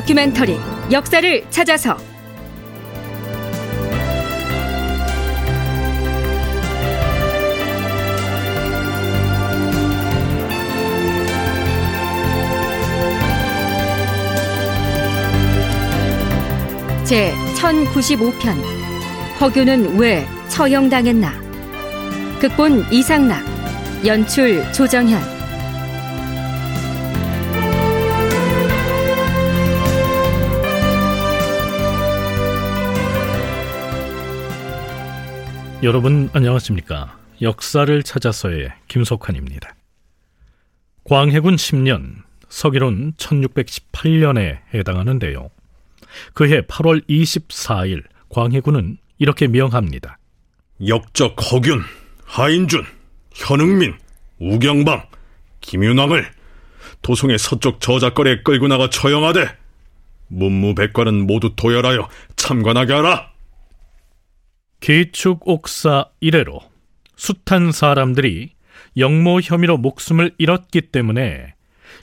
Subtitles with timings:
[0.00, 0.58] 다큐멘터리
[0.90, 1.94] 역사를 찾아서.
[17.04, 18.56] 제 1095편
[19.38, 21.30] 허규는 왜 처형당했나?
[22.40, 23.44] 극본 이상락
[24.06, 25.39] 연출 조정현
[35.82, 39.74] 여러분 안녕하십니까 역사를 찾아서의 김석환입니다
[41.04, 45.50] 광해군 10년 서기론 1618년에 해당하는데요
[46.34, 50.18] 그해 8월 24일 광해군은 이렇게 명합니다.
[50.86, 51.82] 역적 허균,
[52.24, 52.84] 하인준,
[53.34, 53.94] 현흥민,
[54.40, 55.06] 우경방,
[55.60, 56.26] 김윤왕을
[57.02, 59.46] 도성의 서쪽 저작거리에 끌고 나가 처형하되
[60.28, 63.29] 문무백관은 모두 도열하여 참관하게 하라.
[64.80, 66.60] 계축 옥사 이래로
[67.16, 68.52] 숱한 사람들이
[68.96, 71.54] 영모 혐의로 목숨을 잃었기 때문에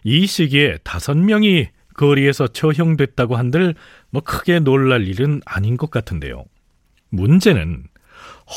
[0.03, 3.73] 이 시기에 다섯 명이 거리에서 처형됐다고 한들
[4.11, 6.45] 뭐 크게 놀랄 일은 아닌 것 같은데요.
[7.09, 7.83] 문제는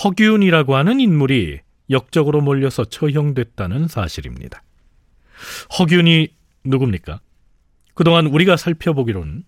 [0.04, 4.62] 허균이라고 하는 인물이 역적으로 몰려서 처형됐다는 사실입니다.
[5.78, 6.28] 허균이
[6.64, 7.20] 누굽니까?
[7.94, 9.44] 그동안 우리가 살펴보기로는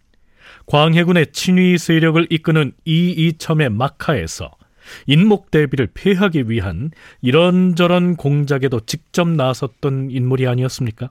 [0.66, 4.50] 광해군의 친위 세력을 이끄는 이이첨의 막하에서
[5.06, 11.10] 인목 대비를 폐하기 위한 이런저런 공작에도 직접 나섰던 인물이 아니었습니까?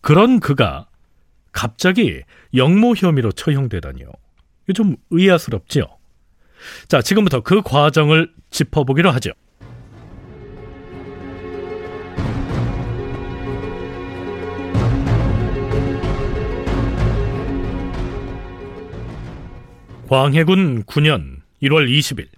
[0.00, 0.86] 그런 그가
[1.52, 2.22] 갑자기
[2.54, 4.06] 영모 혐의로 처형되다니요.
[4.64, 5.84] 이거 좀 의아스럽지요.
[6.88, 9.30] 자, 지금부터 그 과정을 짚어보기로 하죠.
[20.08, 21.33] 광해군 9년
[21.64, 22.28] 1월 20일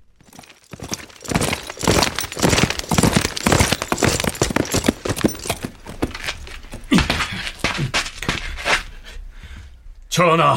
[10.09, 10.56] 전하,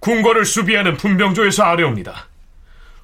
[0.00, 2.26] 궁궐을 수비하는 분병조에서 아뢰옵니다.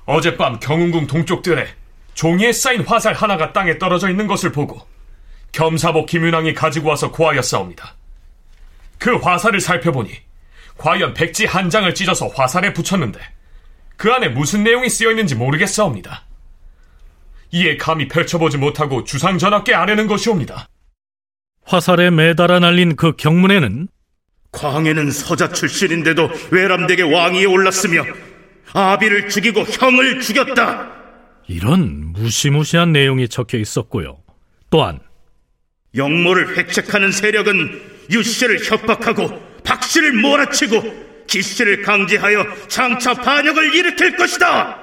[0.04, 1.68] 어젯밤 경운궁 동쪽들에
[2.14, 4.80] 종이에 쌓인 화살 하나가 땅에 떨어져 있는 것을 보고
[5.52, 7.94] 겸사복 김윤왕이 가지고 와서 고하였사옵니다.
[8.98, 10.10] 그 화살을 살펴보니
[10.78, 13.35] 과연 백지 한 장을 찢어서 화살에 붙였는데
[13.96, 16.24] 그 안에 무슨 내용이 쓰여 있는지 모르겠사옵니다.
[17.52, 20.68] 이에 감히 펼쳐보지 못하고 주상 전하께 아뢰는 것이옵니다.
[21.62, 23.88] 화살에 매달아 날린 그 경문에는
[24.52, 28.04] 광해는 서자 출신인데도 외람되게 왕위에 올랐으며
[28.72, 30.92] 아비를 죽이고 형을 죽였다.
[31.48, 34.18] 이런 무시무시한 내용이 적혀 있었고요.
[34.70, 35.00] 또한
[35.94, 44.78] 영모를 획책하는 세력은 유 씨를 협박하고 박 씨를 몰아치고 기씨를 강제하여 장차 반역을 일으킬 것이다.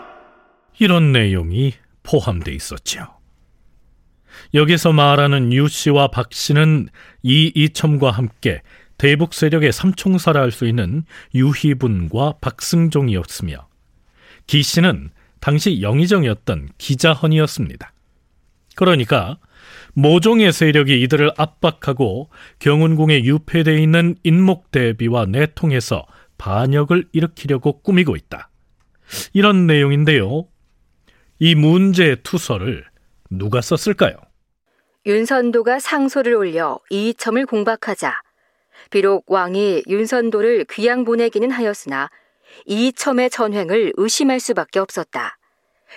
[0.79, 1.73] 이런 내용이
[2.03, 3.07] 포함돼 있었죠.
[4.53, 6.89] 여기서 말하는 유 씨와 박 씨는
[7.23, 8.61] 이 이첨과 함께
[8.97, 11.03] 대북 세력의 삼총사라 할 수 있는
[11.33, 13.67] 유희분과 박승종이었으며
[14.47, 15.09] 기 씨는
[15.39, 17.93] 당시 영의정이었던 기자헌이었습니다.
[18.75, 19.37] 그러니까
[19.93, 26.05] 모종의 세력이 이들을 압박하고 경운궁에 유폐되어 있는 인목대비와 내통해서
[26.37, 28.49] 반역을 일으키려고 꾸미고 있다.
[29.33, 30.47] 이런 내용인데요.
[31.39, 32.85] 이 문제 투서를
[33.29, 34.15] 누가 썼을까요?
[35.05, 38.21] 윤선도가 상소를 올려 이첨을 공박하자
[38.89, 42.09] 비록 왕이 윤선도를 귀양 보내기는 하였으나
[42.65, 45.37] 이첨의 전횡을 의심할 수밖에 없었다.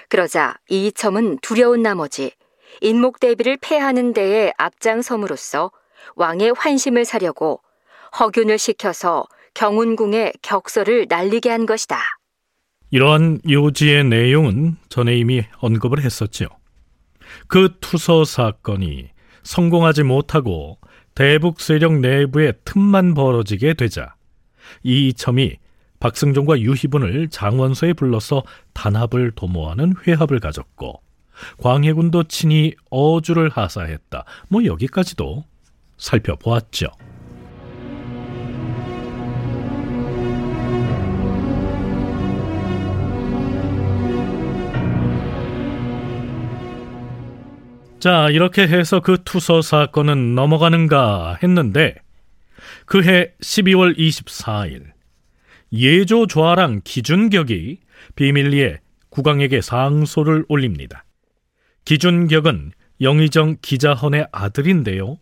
[0.09, 2.33] 그러자 이첨은 두려운 나머지
[2.81, 5.71] 인목 대비를 패하는 데에 앞장섬으로써
[6.17, 7.63] 왕의 환심을 사려고
[8.19, 11.99] 허균을 시켜서 경운궁에 격서를 날리게 한 것이다.
[12.91, 16.47] 이러한 요지의 내용은 전에 이미 언급을 했었죠.
[17.49, 19.09] 그 투서 사건이
[19.43, 20.79] 성공하지 못하고
[21.15, 24.15] 대북 세력 내부에 틈만 벌어지게 되자
[24.83, 25.57] 이이첨이
[26.01, 28.43] 박승종과 유희분을 장원소에 불러서
[28.75, 31.01] 단합을 도모하는 회합을 가졌고
[31.59, 34.25] 광해군도 친히 어주를 하사했다.
[34.49, 35.45] 뭐 여기까지도
[35.97, 36.89] 살펴보았죠.
[48.07, 51.97] 자, 이렇게 해서 그 투서 사건은 넘어가는가 했는데
[52.85, 54.85] 그해 12월 24일
[55.73, 57.81] 예조 좌랑 기준격이
[58.15, 61.05] 비밀리에 국왕에게 상소를 올립니다.
[61.85, 62.71] 기준격은
[63.01, 65.19] 영의정 기자헌의 아들인데요.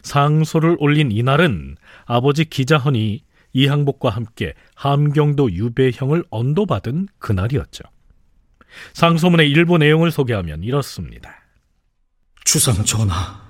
[0.00, 1.76] 상소를 올린 이날은
[2.06, 7.84] 아버지 기자헌이 이항복과 함께 함경도 유배형을 언도받은 그날이었죠.
[8.94, 11.41] 상소문의 일부 내용을 소개하면 이렇습니다.
[12.44, 13.40] 주상 전하,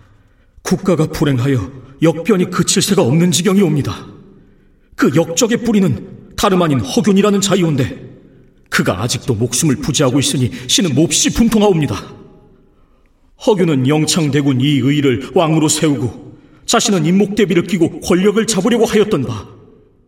[0.63, 1.73] 국가가 불행하여
[2.03, 4.07] 역변이 그칠 새가 없는 지경이 옵니다.
[4.97, 8.13] 그 역적의 뿌리는 다름 아닌 허균이라는 자유인데
[8.69, 12.23] 그가 아직도 목숨을 부지하고 있으니 신은 몹시 분통하옵니다.
[13.47, 19.49] 허균은 영창대군 이의를 왕으로 세우고 자신은 임목대비를 끼고 권력을 잡으려고 하였던 바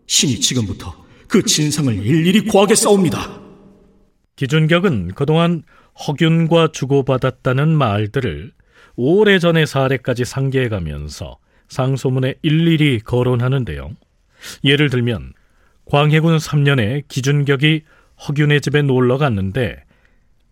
[0.06, 3.40] 신이 지금부터 그 진상을 일일이 고하게 싸웁니다.
[4.36, 5.62] 기준격은 그동안
[6.06, 8.52] 허균과 주고받았다는 말들을
[8.96, 11.38] 오래전의 사례까지 상기해 가면서
[11.68, 13.90] 상소문에 일일이 거론하는데요.
[14.64, 15.32] 예를 들면
[15.86, 17.82] 광해군 3년에 기준격이
[18.28, 19.82] 허균의 집에 놀러 갔는데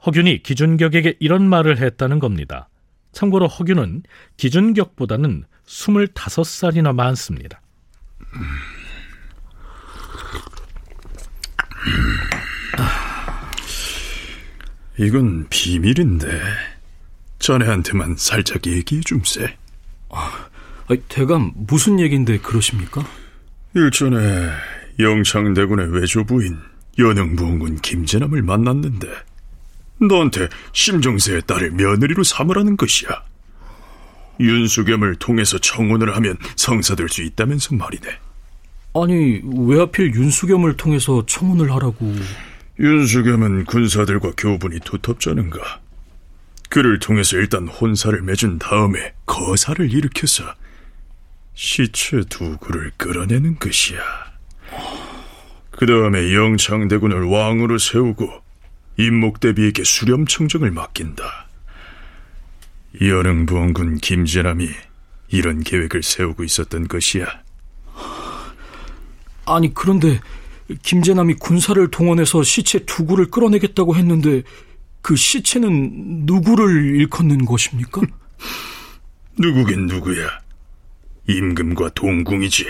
[0.04, 2.68] 허균이 기준격에게 이런 말을 했다는 겁니다.
[3.12, 4.02] 참고로 허균은
[4.36, 7.60] 기준격보다는 25살이나 많습니다.
[14.98, 16.26] 이건 비밀인데
[17.42, 19.56] 자네한테만 살짝 얘기해 줌세.
[20.10, 20.48] 아,
[21.08, 23.04] 대감 무슨 얘긴데 그러십니까?
[23.74, 24.48] 일전에
[24.98, 26.58] 영창대군의 외조부인
[26.98, 29.08] 연흥부원군 김재남을 만났는데
[30.00, 33.10] 너한테 심정세의 딸을 며느리로 삼으라는 것이야.
[34.38, 38.08] 윤수겸을 통해서 청혼을 하면 성사될 수 있다면서 말이네.
[38.94, 42.14] 아니, 왜 하필 윤수겸을 통해서 청혼을 하라고...
[42.78, 45.80] 윤수겸은 군사들과 교분이 두텁잖은가.
[46.72, 50.42] 그를 통해서 일단 혼사를 맺은 다음에 거사를 일으켜서
[51.52, 54.00] 시체 두 구를 끌어내는 것이야.
[55.70, 58.26] 그 다음에 영창대군을 왕으로 세우고
[58.96, 61.46] 임목대비에게 수렴청정을 맡긴다.
[63.02, 64.70] 연흥부원군 김재남이
[65.28, 67.26] 이런 계획을 세우고 있었던 것이야.
[69.44, 70.20] 아니 그런데
[70.82, 74.42] 김재남이 군사를 동원해서 시체 두 구를 끌어내겠다고 했는데
[75.02, 78.00] 그 시체는 누구를 일컫는 것입니까?
[79.38, 80.40] 누구긴 누구야.
[81.28, 82.66] 임금과 동궁이지.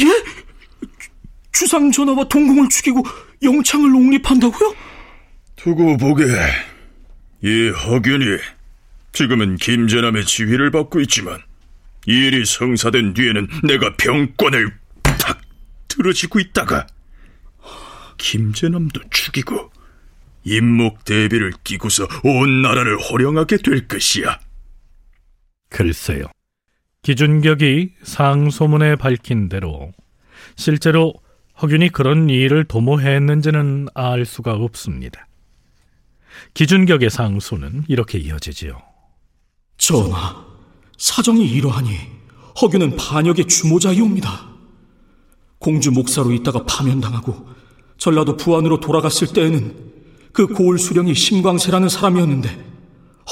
[0.00, 0.24] 예?
[1.52, 3.02] 주상 전하와 동궁을 죽이고
[3.42, 4.74] 영창을 옹립한다고요?
[5.56, 6.24] 두고 보게.
[7.42, 8.24] 이 허균이
[9.12, 11.40] 지금은 김재남의 지휘를 받고 있지만
[12.06, 15.40] 일이 성사된 뒤에는 내가 병권을 탁
[15.88, 16.86] 들어지고 있다가
[18.18, 19.70] 김재남도 죽이고
[20.44, 24.38] 임목 대비를 끼고서 온 나라를 호령하게 될 것이야.
[25.68, 26.26] 글쎄요.
[27.02, 29.92] 기준격이 상소문에 밝힌 대로
[30.56, 31.14] 실제로
[31.60, 35.26] 허균이 그런 일을 도모했는지는 알 수가 없습니다.
[36.54, 38.80] 기준격의 상소는 이렇게 이어지지요.
[39.76, 40.44] 전하,
[40.98, 41.96] 사정이 이러하니
[42.60, 44.48] 허균은 반역의 주모자이옵니다.
[45.58, 47.48] 공주 목사로 있다가 파면당하고
[47.98, 49.92] 전라도 부안으로 돌아갔을 때에는
[50.34, 52.64] 그 고을 수령이 심광세라는 사람이었는데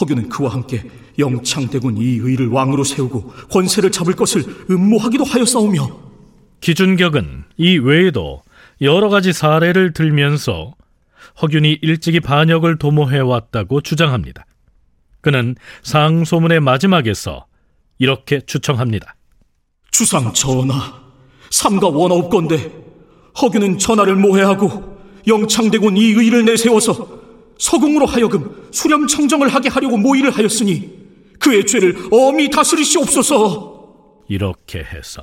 [0.00, 0.88] 허균은 그와 함께
[1.19, 6.00] 영창대군 이의를 왕으로 세우고 권세를 잡을 것을 음모하기도 하였사오며
[6.60, 8.40] 기준격은 이 외에도
[8.81, 10.75] 여러 가지 사례를 들면서
[11.43, 14.46] 허균이 일찍이 반역을 도모해 왔다고 주장합니다.
[15.20, 17.46] 그는 상소문의 마지막에서
[17.98, 19.17] 이렇게 추청합니다.
[19.91, 21.03] 주상 전하,
[21.50, 22.72] 삼가 원하옵건대
[23.41, 24.92] 허균은 전하를 모해하고
[25.26, 27.20] 영창대군 이 의를 내세워서
[27.58, 31.02] 서궁으로 하여금 수렴 청정을 하게 하려고 모의를 하였으니
[31.38, 34.22] 그의 죄를 엄히 다스리시옵소서.
[34.29, 35.22] 이렇게 해서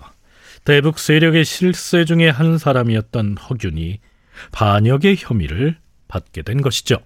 [0.66, 4.00] 대북 세력의 실세 중에 한 사람이었던 허균이
[4.52, 5.78] 반역의 혐의를
[6.08, 6.98] 받게 된 것이죠.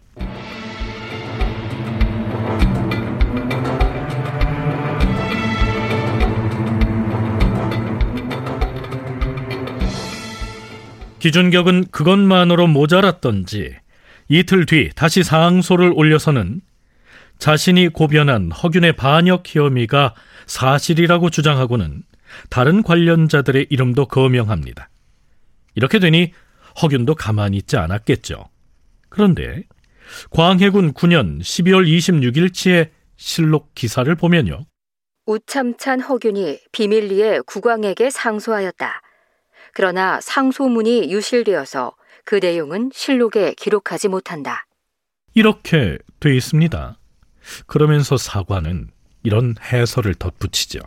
[11.23, 13.73] 기준격은 그것만으로 모자랐던지
[14.27, 16.59] 이틀 뒤 다시 상소를 올려서는
[17.39, 20.15] 자신이 고변한 허균의 반역 혐의가
[20.47, 22.03] 사실이라고 주장하고는
[22.49, 24.89] 다른 관련자들의 이름도 거명합니다.
[25.75, 26.33] 이렇게 되니
[26.81, 28.49] 허균도 가만히 있지 않았겠죠.
[29.07, 29.63] 그런데
[30.31, 34.65] 광해군 9년 12월 26일치의 실록 기사를 보면요.
[35.25, 39.02] 우참찬 허균이 비밀리에 국왕에게 상소하였다.
[39.73, 44.65] 그러나 상소문이 유실되어서 그 내용은 실록에 기록하지 못한다.
[45.33, 46.97] 이렇게 돼 있습니다.
[47.65, 48.89] 그러면서 사관은
[49.23, 50.79] 이런 해설을 덧붙이죠.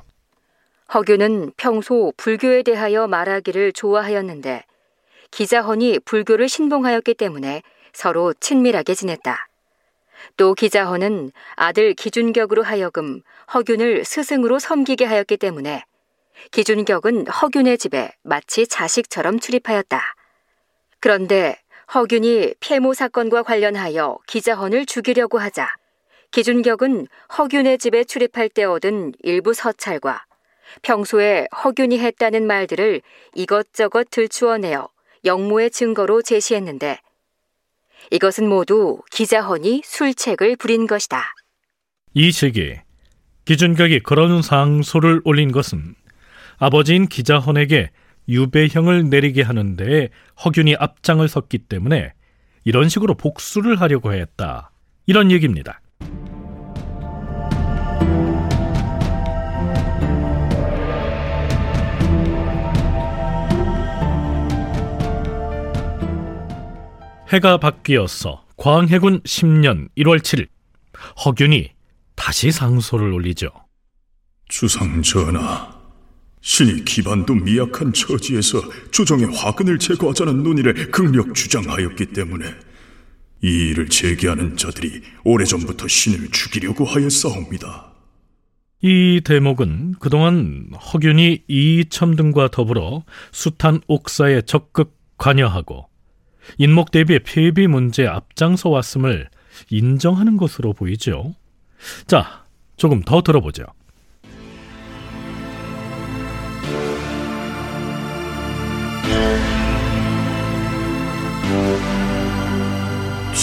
[0.94, 4.64] 허균은 평소 불교에 대하여 말하기를 좋아하였는데
[5.32, 7.62] 기자헌이 불교를 신봉하였기 때문에
[7.92, 9.48] 서로 친밀하게 지냈다.
[10.36, 15.84] 또 기자헌은 아들 기준격으로 하여금 허균을 스승으로 섬기게 하였기 때문에
[16.50, 20.00] 기준격은 허균의 집에 마치 자식처럼 출입하였다.
[21.00, 21.56] 그런데
[21.94, 25.68] 허균이 폐모 사건과 관련하여 기자헌을 죽이려고 하자
[26.32, 27.06] 기준격은
[27.38, 30.24] 허균의 집에 출입할 때 얻은 일부 서찰과
[30.82, 33.02] 평소에 허균이 했다는 말들을
[33.34, 34.88] 이것저것 들추어내어
[35.24, 36.98] 영모의 증거로 제시했는데
[38.10, 41.34] 이것은 모두 기자헌이 술책을 부린 것이다.
[42.14, 42.76] 이 시기
[43.44, 45.94] 기준격이 그런 상소를 올린 것은
[46.58, 47.90] 아버지인 기자헌에게
[48.28, 50.08] 유배형을 내리게 하는데
[50.44, 52.12] 허균이 앞장을 섰기 때문에
[52.64, 54.72] 이런 식으로 복수를 하려고 했다.
[55.06, 55.80] 이런 얘기입니다.
[67.32, 70.48] 해가 바뀌어서 광해군 10년 1월 7일
[71.24, 71.70] 허균이
[72.14, 73.50] 다시 상소를 올리죠.
[74.48, 75.75] 주상 전하,
[76.46, 78.62] 신이 기반도 미약한 처지에서
[78.92, 82.46] 조정의 화근을 제거하자는 논의를 극력 주장하였기 때문에
[83.42, 87.92] 이 일을 제기하는 자들이 오래전부터 신을 죽이려고 하였사옵니다.
[88.80, 95.88] 이 대목은 그동안 허균이 이이첨 등과 더불어 숱한 옥사에 적극 관여하고
[96.58, 99.28] 인목 대비의 폐비 문제에 앞장서 왔음을
[99.70, 101.34] 인정하는 것으로 보이죠.
[102.06, 102.44] 자,
[102.76, 103.64] 조금 더 들어보죠.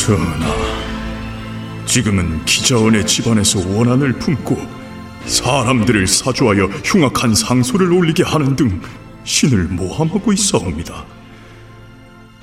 [0.06, 0.54] 전하,
[1.86, 4.58] 지금은 기자원의 집안에서 원한을 품고
[5.24, 8.82] 사람들을 사주하여 흉악한 상소를 올리게 하는 등
[9.24, 11.06] 신을 모함하고 있사옵니다.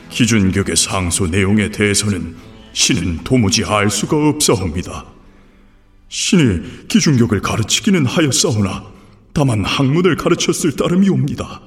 [0.08, 2.34] 기준격의 상소 내용에 대해서는
[2.72, 5.04] 신은 도무지 알 수가 없사옵니다.
[6.08, 8.84] 신이 기준격을 가르치기는 하였사오나
[9.34, 11.60] 다만 학문을 가르쳤을 따름이옵니다.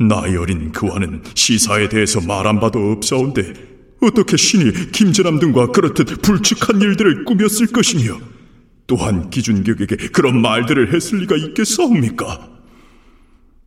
[0.00, 3.75] 나이 어린 그와는 시사에 대해서 말한 바도 없사온데
[4.06, 8.18] 어떻게 신이 김재남 등과 그렇듯 불측한 일들을 꾸몄을 것이며
[8.86, 12.50] 또한 기준격에게 그런 말들을 했을 리가 있겠사옵니까?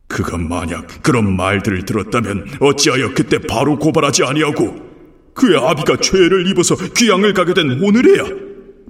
[0.08, 4.90] 그가 만약 그런 말들을 들었다면 어찌하여 그때 바로 고발하지 아니하고
[5.34, 8.24] 그의 아비가 죄를 입어서 귀양을 가게 된 오늘에야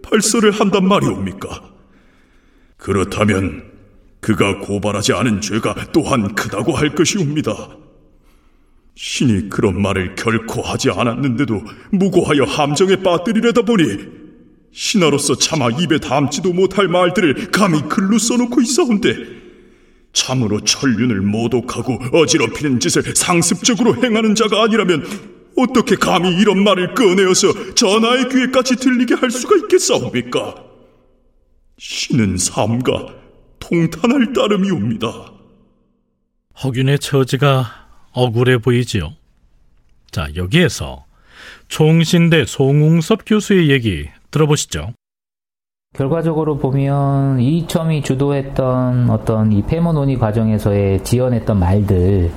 [0.03, 1.63] 발설을 한단 말이옵니까?
[2.79, 3.71] 그렇다면
[4.21, 7.77] 그가 고발하지 않은 죄가 또한 크다고 할 것이옵니다.
[9.03, 13.85] 신이 그런 말을 결코 하지 않았는데도 무고하여 함정에 빠뜨리려다 보니
[14.73, 19.15] 신하로서 차마 입에 담지도 못할 말들을 감히 글로 써놓고 있사온데
[20.13, 25.07] 참으로 천륜을 모독하고 어지럽히는 짓을 상습적으로 행하는 자가 아니라면
[25.57, 30.57] 어떻게 감히 이런 말을 꺼내어서 전하의 귀에까지 들리게 할 수가 있겠사옵니까?
[31.79, 33.07] 신은 삼가
[33.61, 35.33] 통탄할 따름이옵니다.
[36.63, 37.81] 허균의 처지가
[38.13, 39.13] 억울해 보이지요.
[40.11, 41.05] 자, 여기에서
[41.69, 44.93] 총신대 송웅섭 교수의 얘기 들어보시죠.
[45.95, 52.31] 결과적으로 보면 이첨이 주도했던 어떤 이 폐모 논의 과정에서의 지어냈던 말들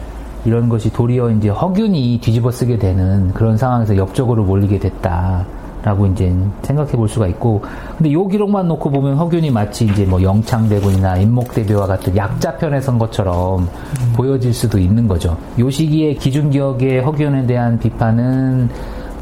[0.46, 5.46] 이런 것이 도리어 이제 허균이 뒤집어 쓰게 되는 그런 상황에서 역적으로 몰리게 됐다.
[5.84, 7.62] 라고 이제 생각해 볼 수가 있고
[7.98, 13.64] 근데 요 기록만 놓고 보면 허균이 마치 이제 뭐 영창대군이나 인목대비와 같은 약자편에 선 것처럼
[13.64, 14.14] 음.
[14.16, 15.38] 보여질 수도 있는 거죠.
[15.60, 18.70] 요 시기에 기준기억의 허균에 대한 비판은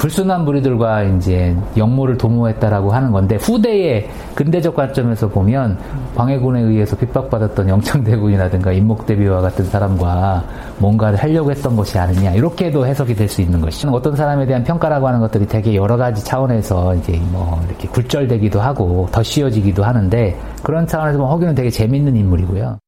[0.01, 5.77] 불순한 무리들과 이제 역모를 도모했다라고 하는 건데 후대의 근대적 관점에서 보면
[6.15, 10.43] 광해군에 의해서 핍박받았던 영창대군이라든가 임목대비와 같은 사람과
[10.79, 15.07] 뭔가를 하려고 했던 것이 아니냐 이렇게도 해석이 될 수 있는 것이 어떤 사람에 대한 평가라고
[15.07, 20.87] 하는 것들이 되게 여러 가지 차원에서 이제 뭐 이렇게 굴절되기도 하고 더 씌워지기도 하는데 그런
[20.87, 22.79] 차원에서 보면 허균은 되게 재밌는 인물이고요.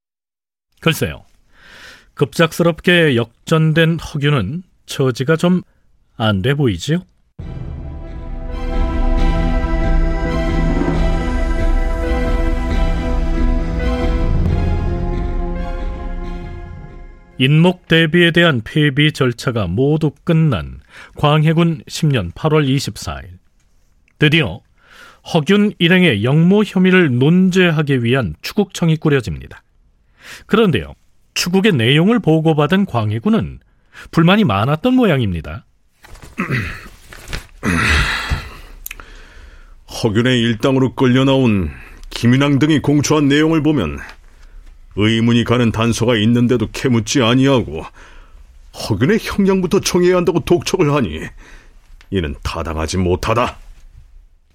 [0.80, 1.22] 글쎄요.
[2.14, 5.62] 급작스럽게 역전된 허균은 처지가 좀
[6.16, 7.00] 안 돼 보이지요?
[17.38, 20.80] 인목 대비에 대한 폐비 절차가 모두 끝난
[21.16, 23.38] 광해군 10년 8월 24일
[24.18, 24.60] 드디어
[25.34, 29.62] 허균 일행의 영모 혐의를 논제하기 위한 추국청이 꾸려집니다.
[30.46, 30.94] 그런데요,
[31.32, 33.58] 추국의 내용을 보고받은 광해군은
[34.10, 35.64] 불만이 많았던 모양입니다.
[40.02, 41.70] 허균의 일당으로 끌려 나온
[42.10, 43.98] 김윤왕 등이 공초한 내용을 보면
[44.96, 47.84] 의문이 가는 단서가 있는데도 캐묻지 아니하고
[48.74, 51.20] 허균의 형량부터 청해야 한다고 독촉을 하니
[52.10, 53.56] 이는 타당하지 못하다.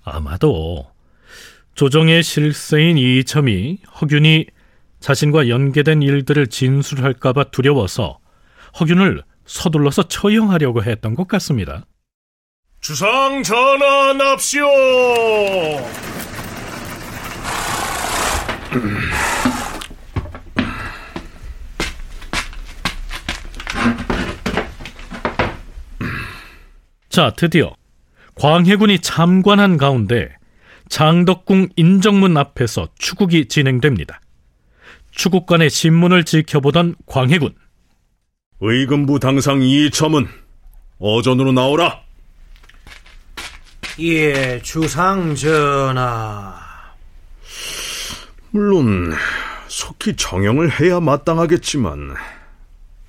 [0.04, 0.92] 아마도
[1.76, 4.48] 조정의 실세인 이첨이 허균이
[5.00, 8.20] 자신과 연계된 일들을 진술할까봐 두려워서
[8.80, 11.86] 허균을 서둘러서 처형하려고 했던 것 같습니다.
[12.82, 14.65] 주상 전환합시오.
[27.10, 27.75] 자, 드디어
[28.36, 30.29] 광해군이 참관한 가운데
[30.89, 34.22] 장덕궁 인정문 앞에서 추국이 진행됩니다.
[35.12, 37.56] 추국관의 신문을 지켜보던 광해군.
[38.62, 40.28] 의금부 당상 이첨은
[41.00, 42.01] 어전으로 나오라.
[44.00, 46.56] 예, 주상 전하.
[48.51, 49.13] 물론
[49.68, 52.16] 속히 정형을 해야 마땅하겠지만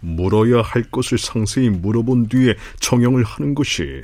[0.01, 4.03] 물어야 할 것을 상세히 물어본 뒤에 정형을 하는 것이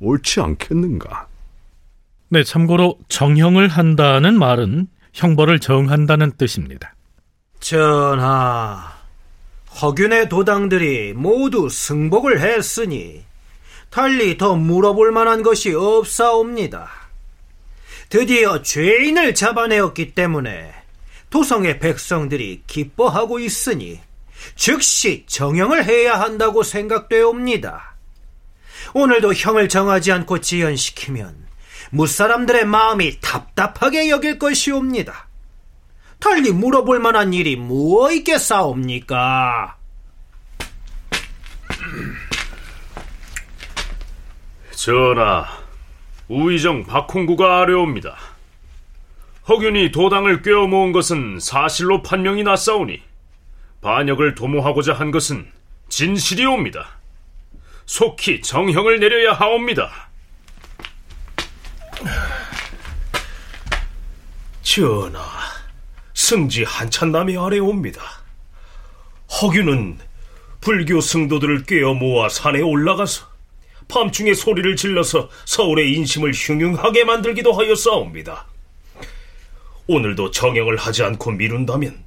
[0.00, 1.28] 옳지 않겠는가?
[2.28, 6.94] 네, 참고로 정형을 한다는 말은 형벌을 정한다는 뜻입니다.
[7.60, 8.91] 전하,
[9.80, 13.24] 허균의 도당들이 모두 승복을 했으니
[13.90, 16.90] 달리 더 물어볼 만한 것이 없사옵니다.
[18.08, 20.72] 드디어 죄인을 잡아내었기 때문에
[21.30, 24.00] 도성의 백성들이 기뻐하고 있으니
[24.54, 27.96] 즉시 정형을 해야 한다고 생각되옵니다.
[28.94, 31.46] 오늘도 형을 정하지 않고 지연시키면
[31.90, 35.28] 무사람들의 마음이 답답하게 여길 것이옵니다.
[36.22, 39.76] 달리 물어볼 만한 일이 무엇 있겠사옵니까?
[44.70, 45.46] 전하,
[46.28, 48.16] 우의정 박홍구가 아뢰옵니다.
[49.48, 53.02] 허균이 도당을 꿰어 모은 것은 사실로 판명이 났사오니
[53.80, 55.50] 반역을 도모하고자 한 것은
[55.88, 56.88] 진실이옵니다.
[57.84, 59.90] 속히 정형을 내려야 하옵니다.
[64.62, 65.20] 전하,
[66.32, 68.00] 승지 한참남이 아래옵니다.
[69.42, 69.98] 허균은
[70.62, 73.26] 불교 승도들을 꿰어 모아 산에 올라가서
[73.86, 78.46] 밤중에 소리를 질러서 서울의 인심을 흉흉하게 만들기도 하였사옵니다.
[79.88, 82.02] 오늘도 정형을 하지 않고 미룬다면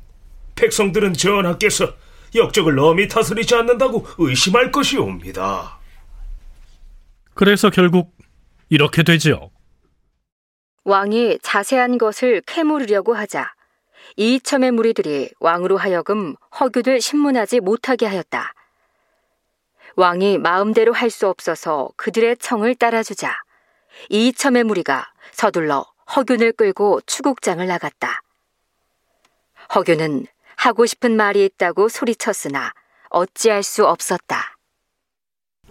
[0.56, 1.94] 백성들은 전하께서
[2.34, 5.78] 역적을 엄히 다스리지 않는다고 의심할 것이옵니다.
[7.36, 8.18] 그래서 결국
[8.70, 9.52] 이렇게 되지요.
[10.84, 13.55] 왕이 자세한 것을 캐물으려고 하자
[14.16, 18.54] 이첨의 무리들이 왕으로 하여금 허균을 신문하지 못하게 하였다.
[19.96, 23.34] 왕이 마음대로 할 수 없어서 그들의 청을 따라주자
[24.10, 28.22] 이첨의 무리가 서둘러 허균을 끌고 추국장을 나갔다.
[29.74, 32.74] 허균은 하고 싶은 말이 있다고 소리쳤으나
[33.10, 34.58] 어찌할 수 없었다.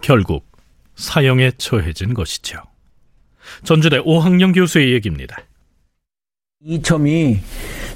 [0.01, 0.45] 결국
[0.95, 2.61] 사형에 처해진 것이죠.
[3.63, 5.37] 전주대 오학령 교수의 얘기입니다.
[6.61, 7.39] 이첨이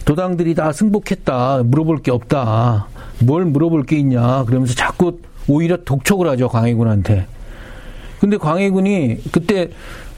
[0.09, 1.61] 도당들이 다 승복했다.
[1.65, 2.87] 물어볼 게 없다.
[3.19, 4.43] 뭘 물어볼 게 있냐.
[4.45, 6.49] 그러면서 자꾸 오히려 독촉을 하죠.
[6.49, 7.27] 광해군한테.
[8.19, 9.69] 근데 광해군이 그때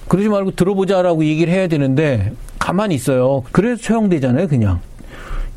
[0.08, 3.44] 그러지 말고 들어보자라고 얘기를 해야 되는데 가만히 있어요.
[3.52, 4.48] 그래서 처형되잖아요.
[4.48, 4.80] 그냥.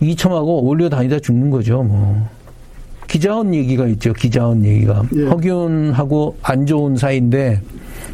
[0.01, 1.85] 이첨하고 올려 다니다 죽는 거죠.
[1.85, 2.29] 뭐.
[3.07, 4.12] 기자원 얘기가 있죠.
[4.14, 5.05] 기자원 얘기가.
[5.14, 5.27] 예.
[5.27, 7.61] 허균하고 안 좋은 사이인데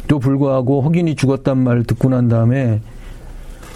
[0.07, 2.79] 또 불구하고 허균이 죽었단 말을 듣고 난 다음에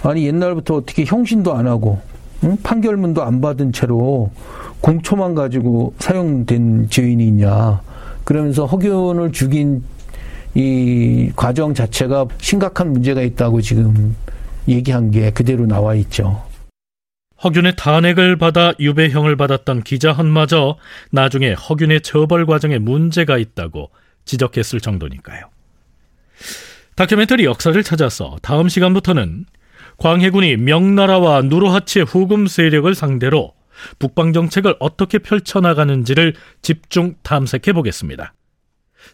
[0.03, 2.01] 아니 옛날부터 어떻게 형신도 안 하고
[2.43, 2.57] 응?
[2.61, 4.31] 판결문도 안 받은 채로
[4.81, 7.81] 공초만 가지고 사용된 죄인이 있냐.
[8.23, 9.83] 그러면서 허균을 죽인
[10.53, 14.15] 이 과정 자체가 심각한 문제가 있다고 지금
[14.67, 16.43] 얘기한 게 그대로 나와 있죠.
[17.43, 20.77] 허균의 탄핵을 받아 유배형을 받았던 기자헌마저
[21.11, 23.89] 나중에 허균의 처벌 과정에 문제가 있다고
[24.23, 25.45] 지적했을 정도니까요.
[26.95, 29.45] 다큐멘터리 역사를 찾아서 다음 시간부터는
[29.97, 33.53] 광해군이 명나라와 누르하치의 후금 세력을 상대로
[33.99, 38.33] 북방 정책을 어떻게 펼쳐나가는지를 집중 탐색해 보겠습니다.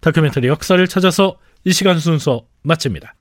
[0.02, 3.16] 다큐멘터리 역사를 찾아서 이 시간 순서 마칩니다.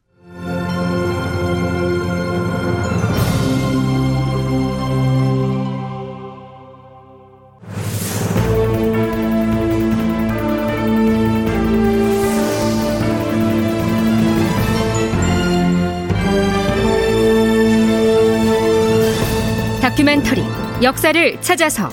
[20.82, 21.90] 역사를 찾아서.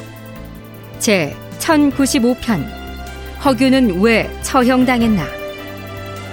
[0.97, 2.65] 제 1095편.
[3.43, 5.25] 허균은 왜 처형당했나?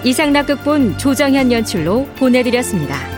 [0.05, 3.14] 이상락 극본 조정현 연출로 보내드렸습니다.